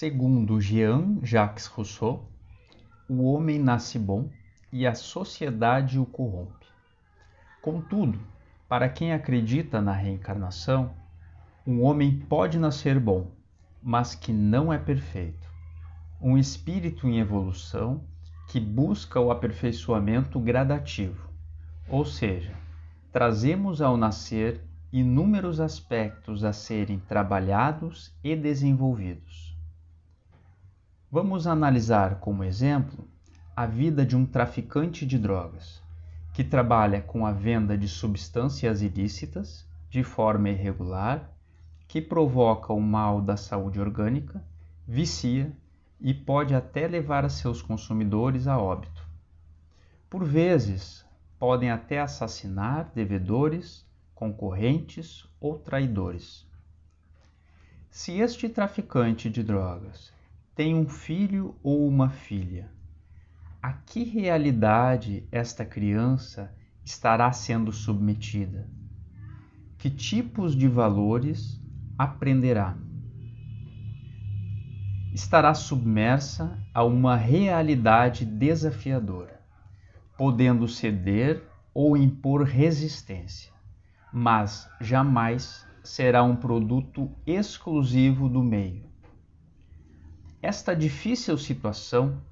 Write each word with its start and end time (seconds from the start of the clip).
Segundo 0.00 0.60
Jean-Jacques 0.60 1.66
Rousseau, 1.66 2.30
o 3.08 3.24
homem 3.24 3.58
nasce 3.58 3.98
bom 3.98 4.30
e 4.72 4.86
a 4.86 4.94
sociedade 4.94 5.98
o 5.98 6.06
corrompe. 6.06 6.66
Contudo, 7.60 8.16
para 8.68 8.88
quem 8.88 9.12
acredita 9.12 9.82
na 9.82 9.90
reencarnação, 9.90 10.94
um 11.66 11.82
homem 11.82 12.16
pode 12.16 12.60
nascer 12.60 13.00
bom, 13.00 13.32
mas 13.82 14.14
que 14.14 14.32
não 14.32 14.72
é 14.72 14.78
perfeito. 14.78 15.48
Um 16.22 16.38
espírito 16.38 17.08
em 17.08 17.18
evolução 17.18 18.04
que 18.46 18.60
busca 18.60 19.18
o 19.18 19.32
aperfeiçoamento 19.32 20.38
gradativo, 20.38 21.28
ou 21.88 22.04
seja, 22.04 22.54
trazemos 23.10 23.82
ao 23.82 23.96
nascer 23.96 24.60
inúmeros 24.92 25.58
aspectos 25.58 26.44
a 26.44 26.52
serem 26.52 27.00
trabalhados 27.00 28.14
e 28.22 28.36
desenvolvidos. 28.36 29.47
Vamos 31.10 31.46
analisar 31.46 32.20
como 32.20 32.44
exemplo 32.44 33.08
a 33.56 33.64
vida 33.64 34.04
de 34.04 34.14
um 34.14 34.26
traficante 34.26 35.06
de 35.06 35.18
drogas 35.18 35.82
que 36.34 36.44
trabalha 36.44 37.00
com 37.00 37.24
a 37.24 37.32
venda 37.32 37.78
de 37.78 37.88
substâncias 37.88 38.82
ilícitas 38.82 39.66
de 39.88 40.04
forma 40.04 40.50
irregular, 40.50 41.32
que 41.88 42.02
provoca 42.02 42.74
o 42.74 42.80
mal 42.82 43.22
da 43.22 43.38
saúde 43.38 43.80
orgânica, 43.80 44.44
vicia 44.86 45.50
e 45.98 46.12
pode 46.12 46.54
até 46.54 46.86
levar 46.86 47.24
a 47.24 47.30
seus 47.30 47.62
consumidores 47.62 48.46
a 48.46 48.58
óbito. 48.58 49.02
Por 50.10 50.26
vezes, 50.26 51.06
podem 51.38 51.70
até 51.70 52.00
assassinar 52.00 52.92
devedores, 52.94 53.82
concorrentes 54.14 55.26
ou 55.40 55.58
traidores. 55.58 56.46
Se 57.88 58.18
este 58.18 58.46
traficante 58.46 59.30
de 59.30 59.42
drogas 59.42 60.12
tem 60.58 60.74
um 60.74 60.88
filho 60.88 61.54
ou 61.62 61.86
uma 61.86 62.10
filha, 62.10 62.68
a 63.62 63.72
que 63.72 64.02
realidade 64.02 65.22
esta 65.30 65.64
criança 65.64 66.52
estará 66.84 67.30
sendo 67.30 67.70
submetida? 67.70 68.68
Que 69.78 69.88
tipos 69.88 70.56
de 70.56 70.66
valores 70.66 71.62
aprenderá? 71.96 72.76
Estará 75.14 75.54
submersa 75.54 76.58
a 76.74 76.82
uma 76.82 77.14
realidade 77.14 78.24
desafiadora, 78.24 79.40
podendo 80.16 80.66
ceder 80.66 81.40
ou 81.72 81.96
impor 81.96 82.42
resistência, 82.42 83.52
mas 84.12 84.68
jamais 84.80 85.64
será 85.84 86.24
um 86.24 86.34
produto 86.34 87.08
exclusivo 87.24 88.28
do 88.28 88.42
meio. 88.42 88.87
Esta 90.40 90.74
difícil 90.74 91.36
situação 91.36 92.22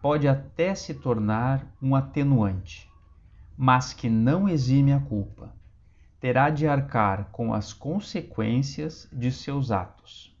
pode 0.00 0.28
até 0.28 0.76
se 0.76 0.94
tornar 0.94 1.66
um 1.82 1.96
atenuante, 1.96 2.88
mas 3.56 3.92
que 3.92 4.08
não 4.08 4.48
exime 4.48 4.92
a 4.92 5.00
culpa. 5.00 5.52
Terá 6.20 6.50
de 6.50 6.68
arcar 6.68 7.30
com 7.32 7.52
as 7.52 7.72
consequências 7.72 9.08
de 9.12 9.32
seus 9.32 9.72
atos, 9.72 10.36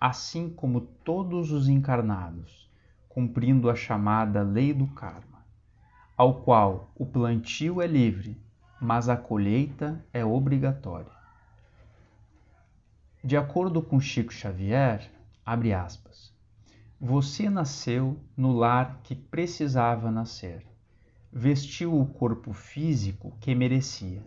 assim 0.00 0.48
como 0.48 0.80
todos 0.80 1.50
os 1.50 1.68
encarnados, 1.68 2.70
cumprindo 3.08 3.68
a 3.68 3.74
chamada 3.74 4.40
lei 4.40 4.72
do 4.72 4.86
karma, 4.86 5.44
ao 6.16 6.42
qual 6.42 6.92
o 6.94 7.04
plantio 7.04 7.82
é 7.82 7.86
livre, 7.86 8.40
mas 8.80 9.08
a 9.08 9.16
colheita 9.16 10.04
é 10.12 10.24
obrigatória. 10.24 11.10
De 13.24 13.36
acordo 13.36 13.82
com 13.82 14.00
Chico 14.00 14.32
Xavier, 14.32 15.17
abre 15.48 15.72
aspas, 15.72 16.30
você 17.00 17.48
nasceu 17.48 18.20
no 18.36 18.52
lar 18.52 19.00
que 19.02 19.14
precisava 19.14 20.10
nascer. 20.10 20.62
Vestiu 21.32 21.98
o 21.98 22.04
corpo 22.04 22.52
físico 22.52 23.34
que 23.40 23.54
merecia. 23.54 24.26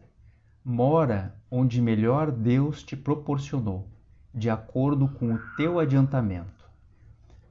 Mora 0.66 1.36
onde 1.52 1.80
melhor 1.80 2.32
Deus 2.32 2.82
te 2.82 2.96
proporcionou, 2.96 3.88
de 4.34 4.50
acordo 4.50 5.08
com 5.08 5.36
o 5.36 5.40
teu 5.56 5.80
adiantamento. 5.80 6.68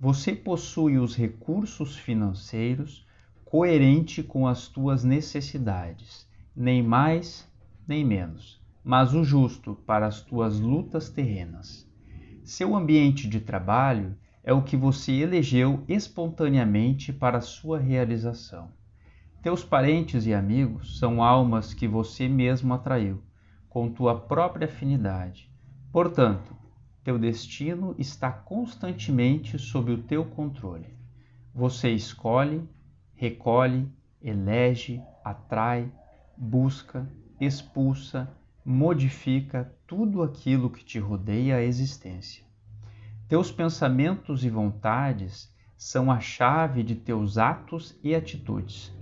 Você 0.00 0.34
possui 0.34 0.98
os 0.98 1.14
recursos 1.14 1.96
financeiros 1.96 3.06
coerente 3.44 4.20
com 4.20 4.48
as 4.48 4.66
tuas 4.66 5.04
necessidades, 5.04 6.28
nem 6.56 6.82
mais 6.82 7.48
nem 7.86 8.04
menos, 8.04 8.60
mas 8.82 9.14
o 9.14 9.22
justo 9.22 9.76
para 9.86 10.08
as 10.08 10.20
tuas 10.22 10.58
lutas 10.58 11.08
terrenas. 11.08 11.89
Seu 12.50 12.74
ambiente 12.74 13.28
de 13.28 13.38
trabalho 13.38 14.16
é 14.42 14.52
o 14.52 14.60
que 14.60 14.76
você 14.76 15.12
elegeu 15.12 15.84
espontaneamente 15.86 17.12
para 17.12 17.40
sua 17.40 17.78
realização. 17.78 18.72
Teus 19.40 19.62
parentes 19.62 20.26
e 20.26 20.34
amigos 20.34 20.98
são 20.98 21.22
almas 21.22 21.72
que 21.72 21.86
você 21.86 22.26
mesmo 22.26 22.74
atraiu, 22.74 23.22
com 23.68 23.88
tua 23.88 24.18
própria 24.18 24.64
afinidade. 24.64 25.48
Portanto, 25.92 26.56
teu 27.04 27.16
destino 27.20 27.94
está 27.96 28.32
constantemente 28.32 29.56
sob 29.56 29.92
o 29.92 30.02
teu 30.02 30.24
controle. 30.24 30.92
Você 31.54 31.90
escolhe, 31.90 32.68
recolhe, 33.14 33.88
elege, 34.20 35.00
atrai, 35.24 35.88
busca, 36.36 37.08
expulsa, 37.40 38.28
modifica 38.70 39.74
tudo 39.86 40.22
aquilo 40.22 40.70
que 40.70 40.84
te 40.84 40.98
rodeia 40.98 41.56
a 41.56 41.62
existência. 41.62 42.44
Teus 43.28 43.50
pensamentos 43.50 44.44
e 44.44 44.48
vontades 44.48 45.52
são 45.76 46.10
a 46.10 46.20
chave 46.20 46.82
de 46.82 46.94
teus 46.94 47.36
atos 47.36 47.98
e 48.02 48.14
atitudes. 48.14 48.92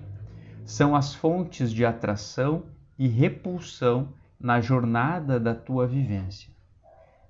São 0.65 0.97
as 0.97 1.15
fontes 1.15 1.71
de 1.73 1.85
atração 1.85 2.65
e 2.99 3.09
repulsão 3.09 4.13
na 4.41 4.61
jornada 4.61 5.39
da 5.39 5.55
tua 5.55 5.87
vivência. 5.87 6.51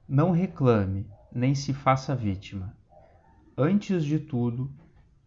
Não 0.09 0.31
reclame, 0.31 1.07
nem 1.33 1.55
se 1.55 1.73
faça 1.73 2.15
vítima. 2.15 2.75
Antes 3.57 4.05
de 4.05 4.19
tudo, 4.19 4.71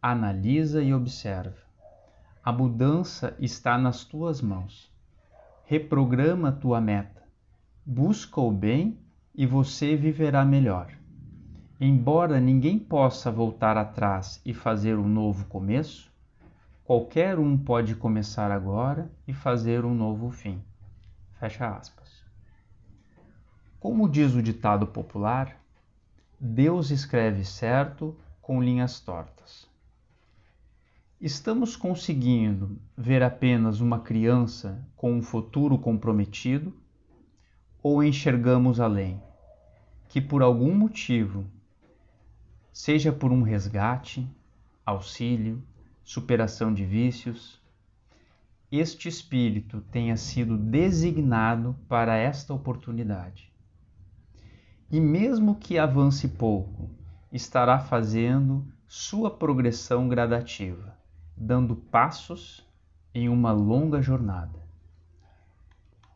analisa 0.02 0.82
e 0.82 0.94
observa. 0.94 1.58
A 2.44 2.52
mudança 2.52 3.36
está 3.40 3.78
nas 3.78 4.04
tuas 4.04 4.42
mãos. 4.42 4.91
Reprograma 5.72 6.52
tua 6.52 6.82
meta. 6.82 7.24
Busca 7.86 8.42
o 8.42 8.52
bem 8.52 9.00
e 9.34 9.46
você 9.46 9.96
viverá 9.96 10.44
melhor. 10.44 10.92
Embora 11.80 12.42
ninguém 12.42 12.78
possa 12.78 13.32
voltar 13.32 13.78
atrás 13.78 14.42
e 14.46 14.54
fazer 14.54 14.98
um 14.98 15.08
novo 15.08 15.46
começo, 15.46 16.12
qualquer 16.84 17.40
um 17.40 17.58
pode 17.58 17.96
começar 17.96 18.52
agora 18.52 19.10
e 19.26 19.32
fazer 19.32 19.86
um 19.86 19.96
novo 19.96 20.30
fim. 20.30 20.62
Fecha 21.40 21.70
aspas. 21.70 22.22
Como 23.80 24.10
diz 24.10 24.36
o 24.36 24.44
ditado 24.44 24.86
popular, 24.86 25.56
Deus 26.38 26.92
escreve 26.92 27.46
certo 27.46 28.14
com 28.42 28.62
linhas 28.62 29.00
tortas. 29.00 29.71
Estamos 31.22 31.76
conseguindo 31.76 32.82
ver 32.98 33.22
apenas 33.22 33.80
uma 33.80 34.00
criança 34.00 34.84
com 34.96 35.14
um 35.14 35.22
futuro 35.22 35.78
comprometido 35.78 36.74
ou 37.84 38.04
enxergamos 38.04 38.80
além, 38.80 39.22
que 40.10 40.20
por 40.20 40.42
algum 40.42 40.74
motivo 40.74 41.46
seja 42.74 43.12
por 43.12 43.32
um 43.32 43.44
resgate, 43.44 44.28
auxílio, 44.84 45.62
superação 46.04 46.74
de 46.74 46.84
vícios, 46.84 47.62
este 48.72 49.08
espírito 49.08 49.80
tenha 49.92 50.18
sido 50.18 50.58
designado 50.58 51.76
para 51.88 52.18
esta 52.18 52.52
oportunidade. 52.52 53.54
E 54.90 55.00
mesmo 55.00 55.54
que 55.54 55.78
avance 55.78 56.28
pouco, 56.28 56.90
estará 57.32 57.78
fazendo 57.78 58.66
sua 58.88 59.30
progressão 59.30 60.08
gradativa, 60.08 61.00
dando 61.44 61.76
passos 61.76 62.64
em 63.16 63.28
uma 63.28 63.52
longa 63.52 64.00
jornada. 64.00 64.60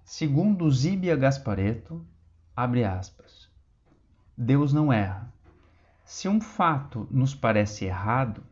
Segundo 0.04 0.70
Zíbia 0.70 1.16
Gaspareto, 1.16 2.06
abre 2.56 2.84
aspas, 2.84 3.50
Deus 4.38 4.72
não 4.72 4.94
erra, 4.94 5.34
se 6.04 6.30
um 6.30 6.40
fato 6.40 7.08
nos 7.10 7.34
parece 7.34 7.86
errado, 7.86 8.44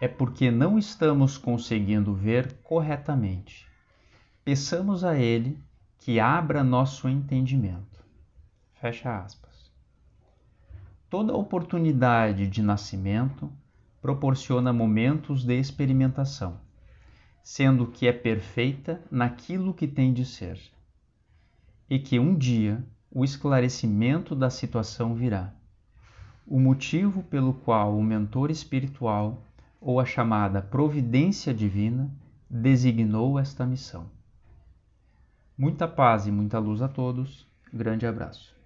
é 0.00 0.08
porque 0.08 0.50
não 0.50 0.76
estamos 0.76 1.38
conseguindo 1.38 2.12
ver 2.12 2.54
corretamente. 2.64 3.68
Peçamos 4.44 5.04
a 5.04 5.16
Ele 5.16 5.62
que 5.96 6.18
abra 6.18 6.64
nosso 6.64 7.08
entendimento. 7.08 8.04
Fecha 8.80 9.16
aspas. 9.16 9.70
Toda 11.08 11.36
oportunidade 11.36 12.48
de 12.48 12.62
nascimento 12.62 13.52
proporciona 14.00 14.72
momentos 14.72 15.44
de 15.44 15.58
experimentação, 15.58 16.60
sendo 17.42 17.86
que 17.86 18.06
é 18.06 18.12
perfeita 18.12 19.02
naquilo 19.10 19.74
que 19.74 19.86
tem 19.86 20.12
de 20.12 20.24
ser, 20.24 20.60
e 21.88 21.98
que 21.98 22.18
um 22.18 22.36
dia 22.36 22.84
o 23.10 23.24
esclarecimento 23.24 24.34
da 24.34 24.50
situação 24.50 25.14
virá 25.14 25.52
o 26.50 26.58
motivo 26.58 27.22
pelo 27.22 27.54
qual 27.54 27.96
o 27.96 28.02
mentor 28.02 28.50
espiritual, 28.50 29.46
ou 29.80 30.00
a 30.00 30.04
chamada 30.04 30.60
providência 30.60 31.54
divina, 31.54 32.10
designou 32.50 33.38
esta 33.38 33.64
missão. 33.64 34.06
Muita 35.56 35.86
paz 35.86 36.26
e 36.26 36.32
muita 36.32 36.58
luz 36.58 36.82
a 36.82 36.88
todos. 36.88 37.46
Grande 37.72 38.04
abraço. 38.04 38.59